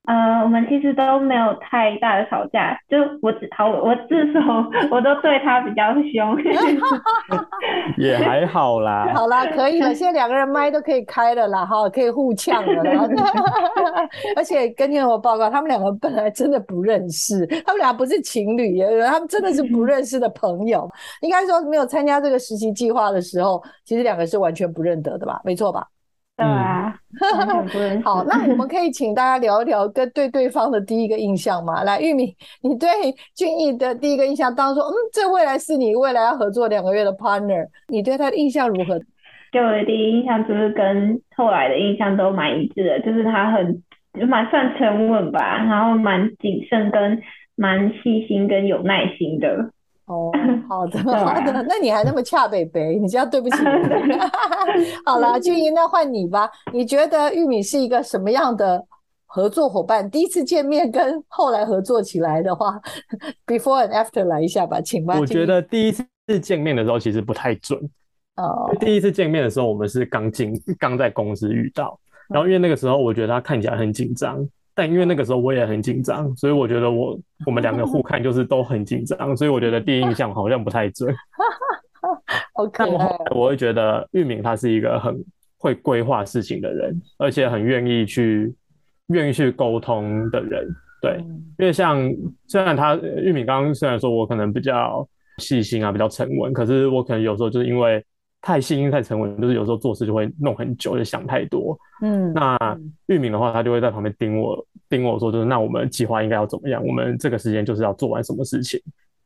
[0.06, 4.40] 呃，我们其实都没有太大的吵架，就我只好我自首，
[4.90, 6.36] 我都对他比较凶。
[7.98, 9.10] 也还好啦。
[9.14, 13.08] 好啦，可以了，现在两个人麦都可以开了啦，哈，可以互呛了啦。
[14.36, 20.88] 而且跟听我报告，他们两个本来真的不认识，他们俩不是情侣，他们真的是不认识的朋友。
[21.20, 25.40] 应该说没有参加这个实习计划的时候，其实两个是完全不认得的吧？
[25.44, 25.84] 没错吧？
[26.36, 26.94] 对啊。
[28.04, 31.82] 好，那我们可以请大家聊一聊跟对对方的第一个印象嘛？
[31.82, 32.88] 来，玉米，你对
[33.34, 39.00] 俊逸的第一个印象，当然说，嗯，这未来是你未来要合作两个月的 partner，你对他的印象如何？
[39.50, 43.82] 对我的第一印象就是跟后来的印象都蛮一致的，就是他很
[44.20, 47.22] 就蛮算沉稳吧，然后蛮谨慎跟
[47.54, 49.70] 蛮细心跟有耐心的。
[50.06, 50.30] 哦，
[50.68, 53.56] 好的，好的，那你还那么恰北北，你这样对不起。
[55.04, 56.48] 好了，俊英，那换你吧。
[56.72, 58.84] 你觉得玉米是一个什么样的
[59.26, 60.08] 合作伙伴？
[60.08, 62.80] 第一次见面跟后来合作起来的话
[63.46, 65.18] ，before and after 来一下吧，请吧。
[65.18, 66.04] 我觉得第一次
[66.40, 67.78] 见面的时候其实不太准。
[68.36, 81.12] 哦，第一次见面的时候，我们是刚进，刚在公司遇到，然后因为那个时候我觉得他看起来很紧张，但因为那个时候我也很紧张，所以我觉得我我们两个互看就是都很紧张，所以我觉得第一印象好像不太准。
[82.54, 85.16] 好可但我后爱来我会觉得玉敏他是一个很
[85.58, 88.54] 会规划事情的人，而且很愿意去
[89.08, 90.68] 愿意去沟通的人。
[91.00, 92.08] 对，嗯因为像
[92.46, 95.08] 虽然他呃玉敏刚刚虽然说我可能比较
[95.38, 98.04] 细心啊，比较沉稳，可是我可能有时候就是因为
[98.46, 101.76] 太细心太沉稳，就是有时候做事就会弄很久，就想太多。
[102.00, 106.80] 嗯，那嗯玉敏的话，他就会在旁边盯我盯我说，就是那我们计划应该要怎么样？
[106.86, 108.80] 我们这个时间就是要做完什么事情？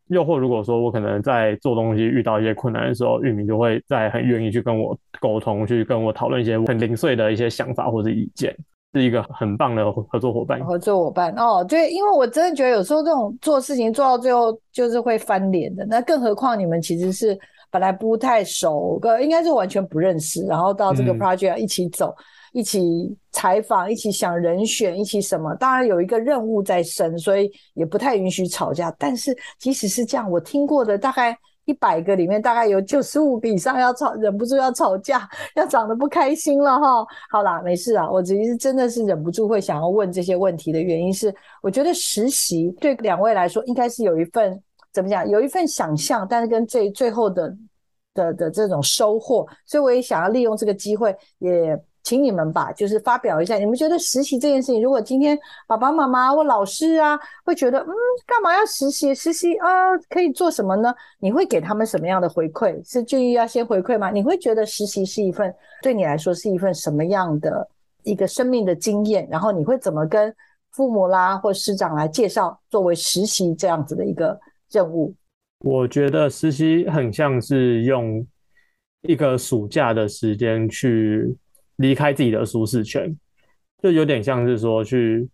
[0.06, 8.56] 又或如果说我可能在做东西遇到一些困难的时候，玉敏就会在很愿意去跟我沟通，去跟我讨论一些很零碎的一些想法或者意见。
[8.92, 10.58] 是一个很棒的合作伙伴。
[10.64, 17.38] 合作伙伴哦，对，因为我真的觉得有时候这种做事情做到最后就是会翻脸的，那更何况你们其实是
[17.70, 22.14] 本来不太熟，个应该是完全不认识，然后到这个 project 一起走。
[22.52, 25.54] 一起采访，一起想人选，一起什么？
[25.54, 28.92] 当然有一个任务在身，所以也不太允许吵架。
[28.98, 37.06] 但是即使是这样，我听过的大概一百个里面，大概有九十五个以上要吵，忍不住要吵架，要长得不开心了哈。
[37.30, 38.10] 好啦，没事啊。
[38.10, 44.60] 我其实真的是忍不住会想要问这些问题的原因是，我觉得实习对两位来说应该是有一份
[44.92, 47.56] 怎么讲，有一份想象，但是跟最最后的
[48.14, 51.78] 的的这种收获，所以我也想要利用这个机会也。
[52.02, 57.92] 请你们吧，就是发表一下，你们觉得实习这件事情，如果今天爸爸妈妈或老师啊，会觉得嗯，
[58.26, 59.14] 干嘛要实习？
[59.14, 60.92] 实习啊，可以做什么呢？
[61.18, 62.82] 你会给他们什么样的回馈？
[62.90, 64.10] 是就要先回馈吗？
[64.10, 67.68] 你会觉得实习是一份对你来说是一份什么样的
[68.02, 69.28] 一个生命的经验？
[69.30, 70.34] 然后你会怎么跟
[70.72, 75.14] 父母啦或师长来介绍作为实习这样子的一个任务？
[75.60, 78.26] 我觉得实习很像是用
[79.02, 81.34] 一个暑假的时间去。
[81.76, 83.10] 离开自己的舒适圈，
[83.82, 85.26] 就有点像是说去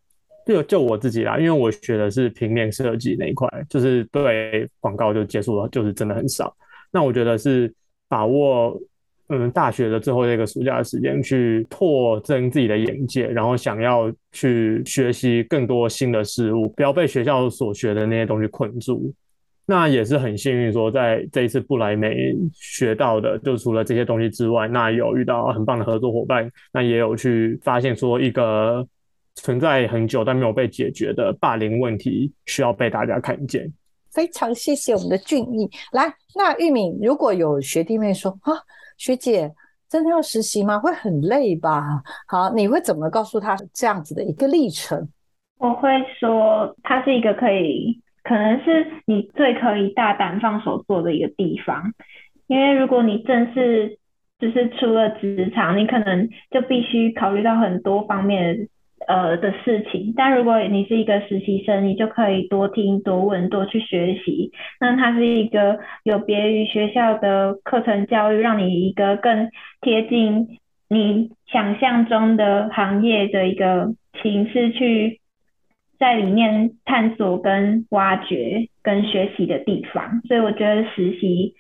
[0.47, 6.57] 就就我自己啦，因为我学的是平面设计那一块，就是对广告就接触了，就是真的很少。
[6.93, 7.75] 那我觉得是
[8.07, 8.81] 把握
[9.29, 19.13] 嗯大学的最后一个暑假的时间，去拓增自己的眼界，然后想要去学习更多新的事物，不要被学校所学的那些东西困住。
[19.69, 28.87] 那也是很幸运，说在这一次不来美学到的，就除了这些东西之外，那有遇到很棒的合作伙伴，那也有去发现说一个
[29.35, 33.69] 存在很久但没有被解决的霸凌问题，需要被大家看见。
[34.13, 35.69] 非常谢谢我们的俊逸。
[35.91, 38.55] 来，那玉敏，如果有学弟妹说啊，
[38.97, 39.53] 学姐
[39.91, 40.79] 真的要实习吗？
[40.79, 42.01] 会很累吧？
[42.29, 45.09] 好，你会怎么告诉他这样子的一个历程？
[45.59, 45.89] 我会
[46.21, 48.01] 说，它是一个可以。
[48.27, 51.93] 可能是你最可以大胆放手做的一个地方，
[52.49, 53.99] 因为如果你正式
[54.41, 58.67] 就是出了职场，你可能就必须考虑到很多方面
[59.07, 60.13] 呃的事情。
[60.17, 64.51] 但如果你是一个实习生，你就可以多听多问多去学习。
[64.81, 69.51] 那它是一个有别于学校的课程教育，让你一个更
[69.81, 70.59] 贴近
[70.89, 75.21] 你想象中的行业的一个形式去。
[75.99, 81.55] 在里面探索、跟挖掘、跟学习的地方，所以我觉得实习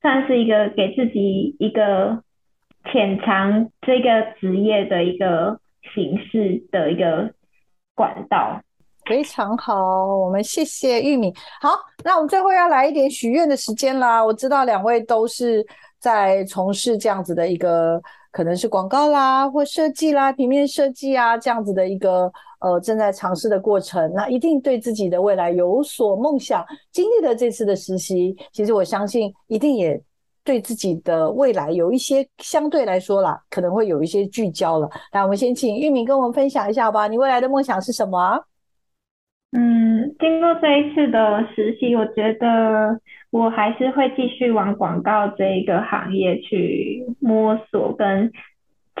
[0.00, 2.22] 算是一个给自己一个
[2.92, 5.58] 潜藏这个职业的一个
[5.92, 7.32] 形式的一个
[7.96, 8.60] 管道。
[9.06, 11.32] 非常好，我们谢谢玉米。
[11.60, 11.70] 好，
[12.04, 14.24] 那我们最后要来一点许愿的时间啦。
[14.24, 15.66] 我知道两位都是
[15.98, 18.00] 在从事这样子的一个，
[18.30, 22.32] 可能是广告啦，或设计啦、平面设计啊这样子的一个。
[22.64, 26.64] 呃，正在尝试的过程，那一定对自己的未来有所梦想。
[26.90, 30.00] 经历了这次的实习，其实我相信一定也
[30.42, 34.88] 对自己的未来有一些相对来说啦，可能会有一些聚焦了。
[35.12, 38.42] 那我们先请玉敏跟我们分享一下吧，你未来的梦想是什么？
[39.52, 42.98] 嗯，经过这一次的实习，我觉得
[43.30, 48.32] 我还是会继续往广告这一个行业去摸索跟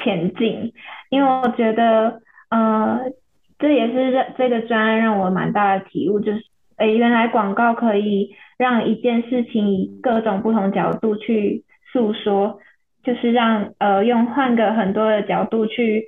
[0.04, 0.70] 前进，
[1.08, 3.00] 因为我觉得，呃。
[3.58, 6.42] 这也是这这个专案让我蛮大的体悟，就是，
[6.76, 12.58] 诶，原来广告可以让一件事情以各种不同角度去诉说，
[13.04, 16.04] 就是让呃用换个很多的角度去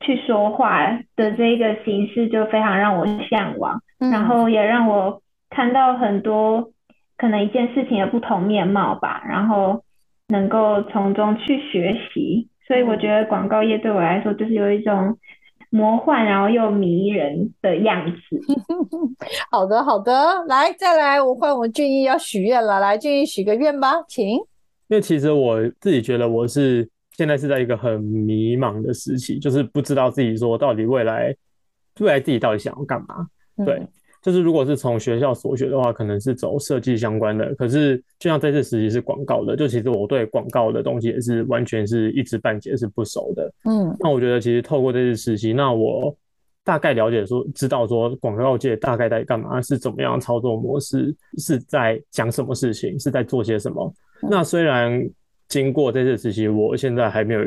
[0.00, 6.70] 去说话的这个形式，就非常让我向往，然后也让我看到很多
[7.16, 9.82] 可能一件事情的不同面貌吧，然后
[10.28, 15.16] 能够从中去学习，所以我觉得广告业对我来说就是有一种。
[15.70, 18.40] 魔幻，然后又迷人的样子。
[19.50, 20.12] 好的，好的，
[20.46, 22.80] 来，再来，我换我们俊逸要许愿了。
[22.80, 24.28] 来，俊逸许个愿吧，请。
[24.88, 31.34] 因为其实我自己觉得我是现在是在一个很迷茫的时期，就是不知道自己说到底未来，
[32.00, 33.26] 未来自己到底想要干嘛。
[33.64, 33.86] 对。
[34.26, 37.54] 就是如果是从学校所学的话，可能是走设计相关的。
[37.54, 43.48] 可是就像这次实习是广告的，就其实我对广告的东西也是完全是一知半解，是不熟的。
[43.66, 46.12] 嗯，那我觉得其实透过这次实习，那我
[46.64, 53.94] 大概了解说，知道说广告界大概在干嘛，是怎么样操作模式，是在讲什么事情，是在做些什么。
[54.28, 55.08] 那虽然
[55.46, 57.42] 经过这次实习，我现在还没有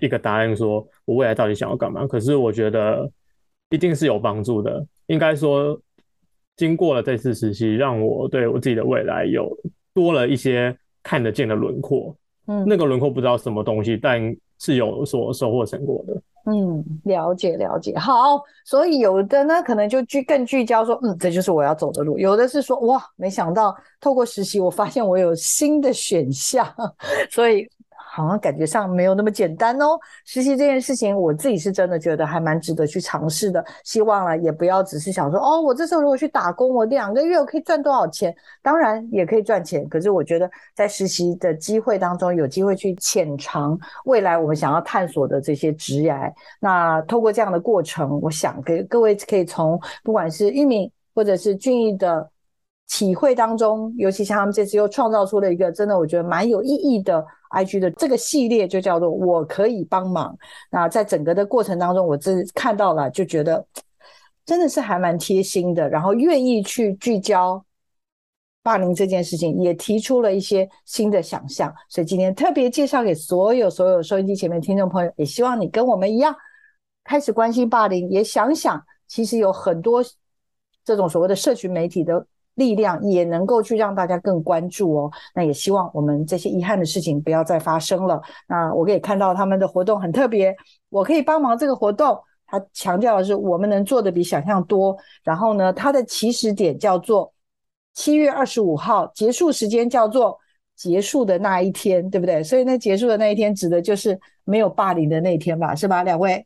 [0.00, 2.06] 一个答案，说我未来到底想要干嘛。
[2.06, 3.10] 可是我觉得
[3.70, 5.76] 一定是有帮助的，应该说。
[6.60, 9.50] 经过了这次实习，让我对我自己的未来有
[9.94, 12.14] 多了一些看得见的轮廓。
[12.48, 14.20] 嗯，那个轮廓不知道什么东西，但
[14.58, 16.22] 是有所收获成果的。
[16.44, 26.66] 嗯，了解了解，好，所以有的呢，可能就聚更聚焦说，嗯，这就是我要走的路；有的是说，哇，没想到透过实习，我发现我有新的选项，
[27.32, 27.66] 所以。
[28.12, 29.98] 好像感觉上没有那么简单哦。
[30.24, 33.64] 实习这件事情，我自己是真的觉得还蛮值得去尝试的。
[33.84, 38.34] 希望了也不要只是想说，哦，我这时候如果去打工，我两个月我可以赚多少钱？
[38.62, 46.12] 当然也可以赚钱，可是我觉得在实习的机会当中，有机会去浅尝未来我们想要探索的这些职业。
[46.58, 52.28] 那透过这样的过程，我想给各位可以从不管是玉敏或者是俊逸的
[52.90, 57.24] 体会当中，尤其像他们这次又创造出了一个真的我觉得蛮有意义的。
[57.52, 60.36] I G 的这个系列就叫做“我可以帮忙”。
[60.70, 63.64] 那在整个的过程当中，我真看到了，就觉得
[64.44, 65.88] 真的是还蛮贴心的。
[65.88, 67.64] 然后愿意去聚焦
[68.62, 71.72] 霸凌这件事情，也提出了一些新的想象。
[71.88, 76.32] 所以今天特别介绍给所有所有收音机前面听众朋友，也希望你跟我们一样
[77.02, 80.04] 开始关心霸凌，也想想其实有很多
[80.84, 82.26] 这种所谓的社群媒体的。
[82.54, 85.10] 力量也能够去让大家更关注哦。
[85.34, 88.20] 那也希望我们这些遗憾的事情不要再发生了。
[88.48, 90.54] 那我可以看到他们的活动很特别，
[90.88, 92.18] 我可以帮忙这个活动。
[92.46, 94.96] 他强调的是我们能做的比想象多。
[95.22, 97.32] 然后呢，它的起始点叫做
[97.94, 100.36] 七月二十五号，结束时间叫做
[100.74, 102.42] 结束的那一天，对不对？
[102.42, 105.74] 所以那结束的那一天指的就是没有霸凌的那一天吧？
[105.76, 106.44] 是吧，两位？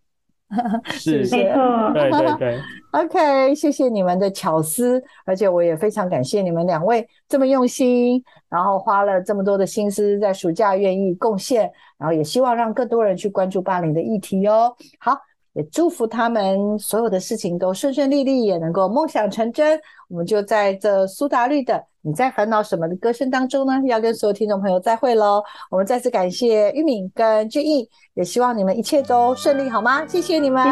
[0.93, 2.61] 是没错，对对对。
[2.93, 14.75] OK，谢谢你们的巧思，而且我也非常感谢你们两位这么用心，然后花了这么多的心思在暑假愿意贡献，然后也希望让更多人去关注霸凌的议题哦。
[14.99, 15.19] 好。
[15.57, 19.81] 也祝福他们所有的事情都顺顺利利，也能够梦想成真。
[20.09, 21.75] 我们就在这苏打绿的
[22.07, 25.43] 《你在烦恼什么》的歌声当中呢，要跟所有听众朋友再会喽。
[25.71, 30.07] 我们再次感谢玉敏跟俊逸，也希望你们一切都顺利，好吗？
[30.07, 30.63] 谢谢你们，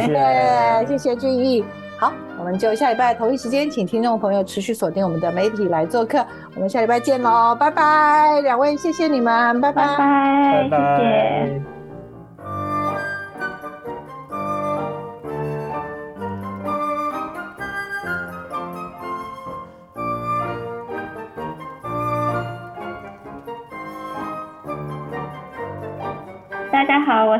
[0.00, 1.62] 谢谢，谢谢俊逸。
[1.98, 6.24] 好，我们就下礼拜同一时间，请听众朋友持续锁定我们的媒体来做客。
[6.54, 11.77] 我们下礼拜见喽，拜拜，两位谢谢你们，拜拜，拜拜，谢谢。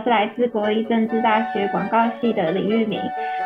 [0.08, 3.00] 来自国立政治大学广告系的李玉明。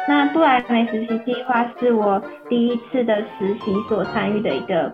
[0.09, 4.93] 那布莱梅实习计划是我第一次的实习所参与的一个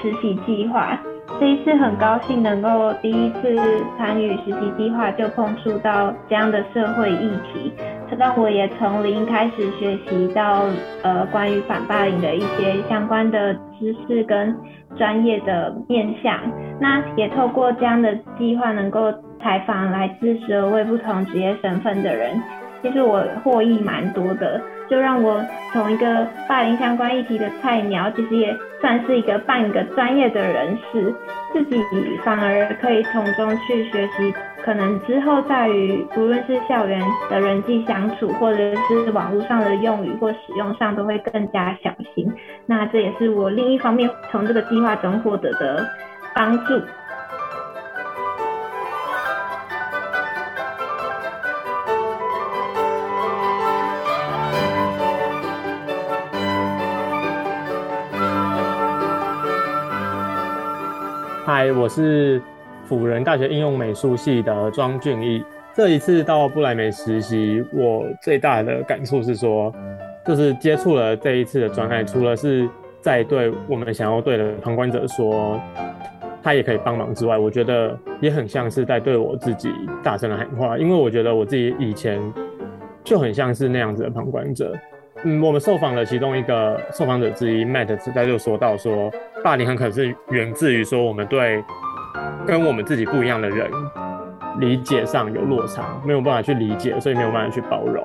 [0.00, 0.98] 实习计划。
[1.38, 3.56] 这一次很高兴能够第一次
[3.96, 7.72] 参与实习计划就碰触到这样的社会议题，
[8.18, 10.64] 让我也从零开始学习到
[11.02, 14.54] 呃关于反霸凌的一些相关的知识跟
[14.98, 16.40] 专业的面向。
[16.80, 19.12] 那也透过这样的计划能够。
[19.42, 22.40] 采访来自十二位不同职业身份的人，
[22.82, 31.14] 其实我获益蛮多的，就让我从一个霸凌相关议题的菜鸟，其实也算是一个半个专业的人士，
[31.52, 31.82] 自己
[32.24, 42.30] 反而可以从中去学习，可能之后在于不论是校园的人际相处，或者是网络上的用语或使用上，都会更加小心。
[42.66, 45.86] 那这也是我另一方面从这个计划中获得的
[46.34, 46.80] 帮助。
[61.52, 62.40] 嗨，我是
[62.84, 65.44] 辅仁大学应用美术系的庄俊义。
[65.74, 69.74] 这一次到布莱梅实习，我最大的感触是说，
[70.24, 72.70] 就是接触了这一次的专案，除了是
[73.00, 75.60] 在对我们想要对的旁观者说
[76.40, 79.72] 他也可以帮忙之外，我觉得也很像是在对我自己
[80.04, 82.22] 大声的喊话，因为我觉得我自己以前
[83.02, 84.72] 就很像是那样子的旁观者。
[85.22, 89.10] 嗯，我们受访的其中一个受访者之一，Matt，他就说到说，
[89.44, 91.62] 霸凌很可能是源自于说我们对
[92.46, 93.70] 跟我们自己不一样的人
[94.58, 98.02] 理解上有落差，没有办法去理解，所以没有办法去包容。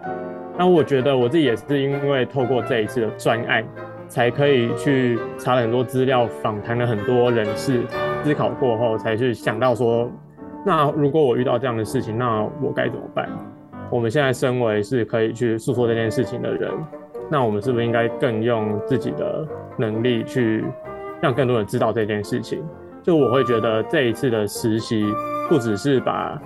[0.57, 3.63] 那我觉得我自己也是因为透过这一次的专案，
[4.09, 7.83] 才可以去查了很多资料，访谈了很多人士，
[8.23, 10.11] 思考过后才去想到说，
[10.65, 13.29] 那如果我遇到这样的事情，那我该怎么办？
[13.89, 16.71] 我们现在身为是可以去诉说这件事情的人。
[17.29, 19.47] 那我们是不是应该更用自己的
[19.77, 20.63] 能力去
[21.21, 22.63] 让更多人知道这件事情？
[23.03, 25.05] 就我会觉得这一次的实习
[25.47, 26.41] 不只是把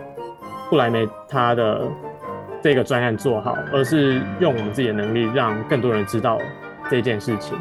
[0.69, 1.87] 布莱梅他的
[2.61, 6.37] 这个专案做好，而是用我们自己的能力让更多人知道
[6.89, 7.57] 这件事情。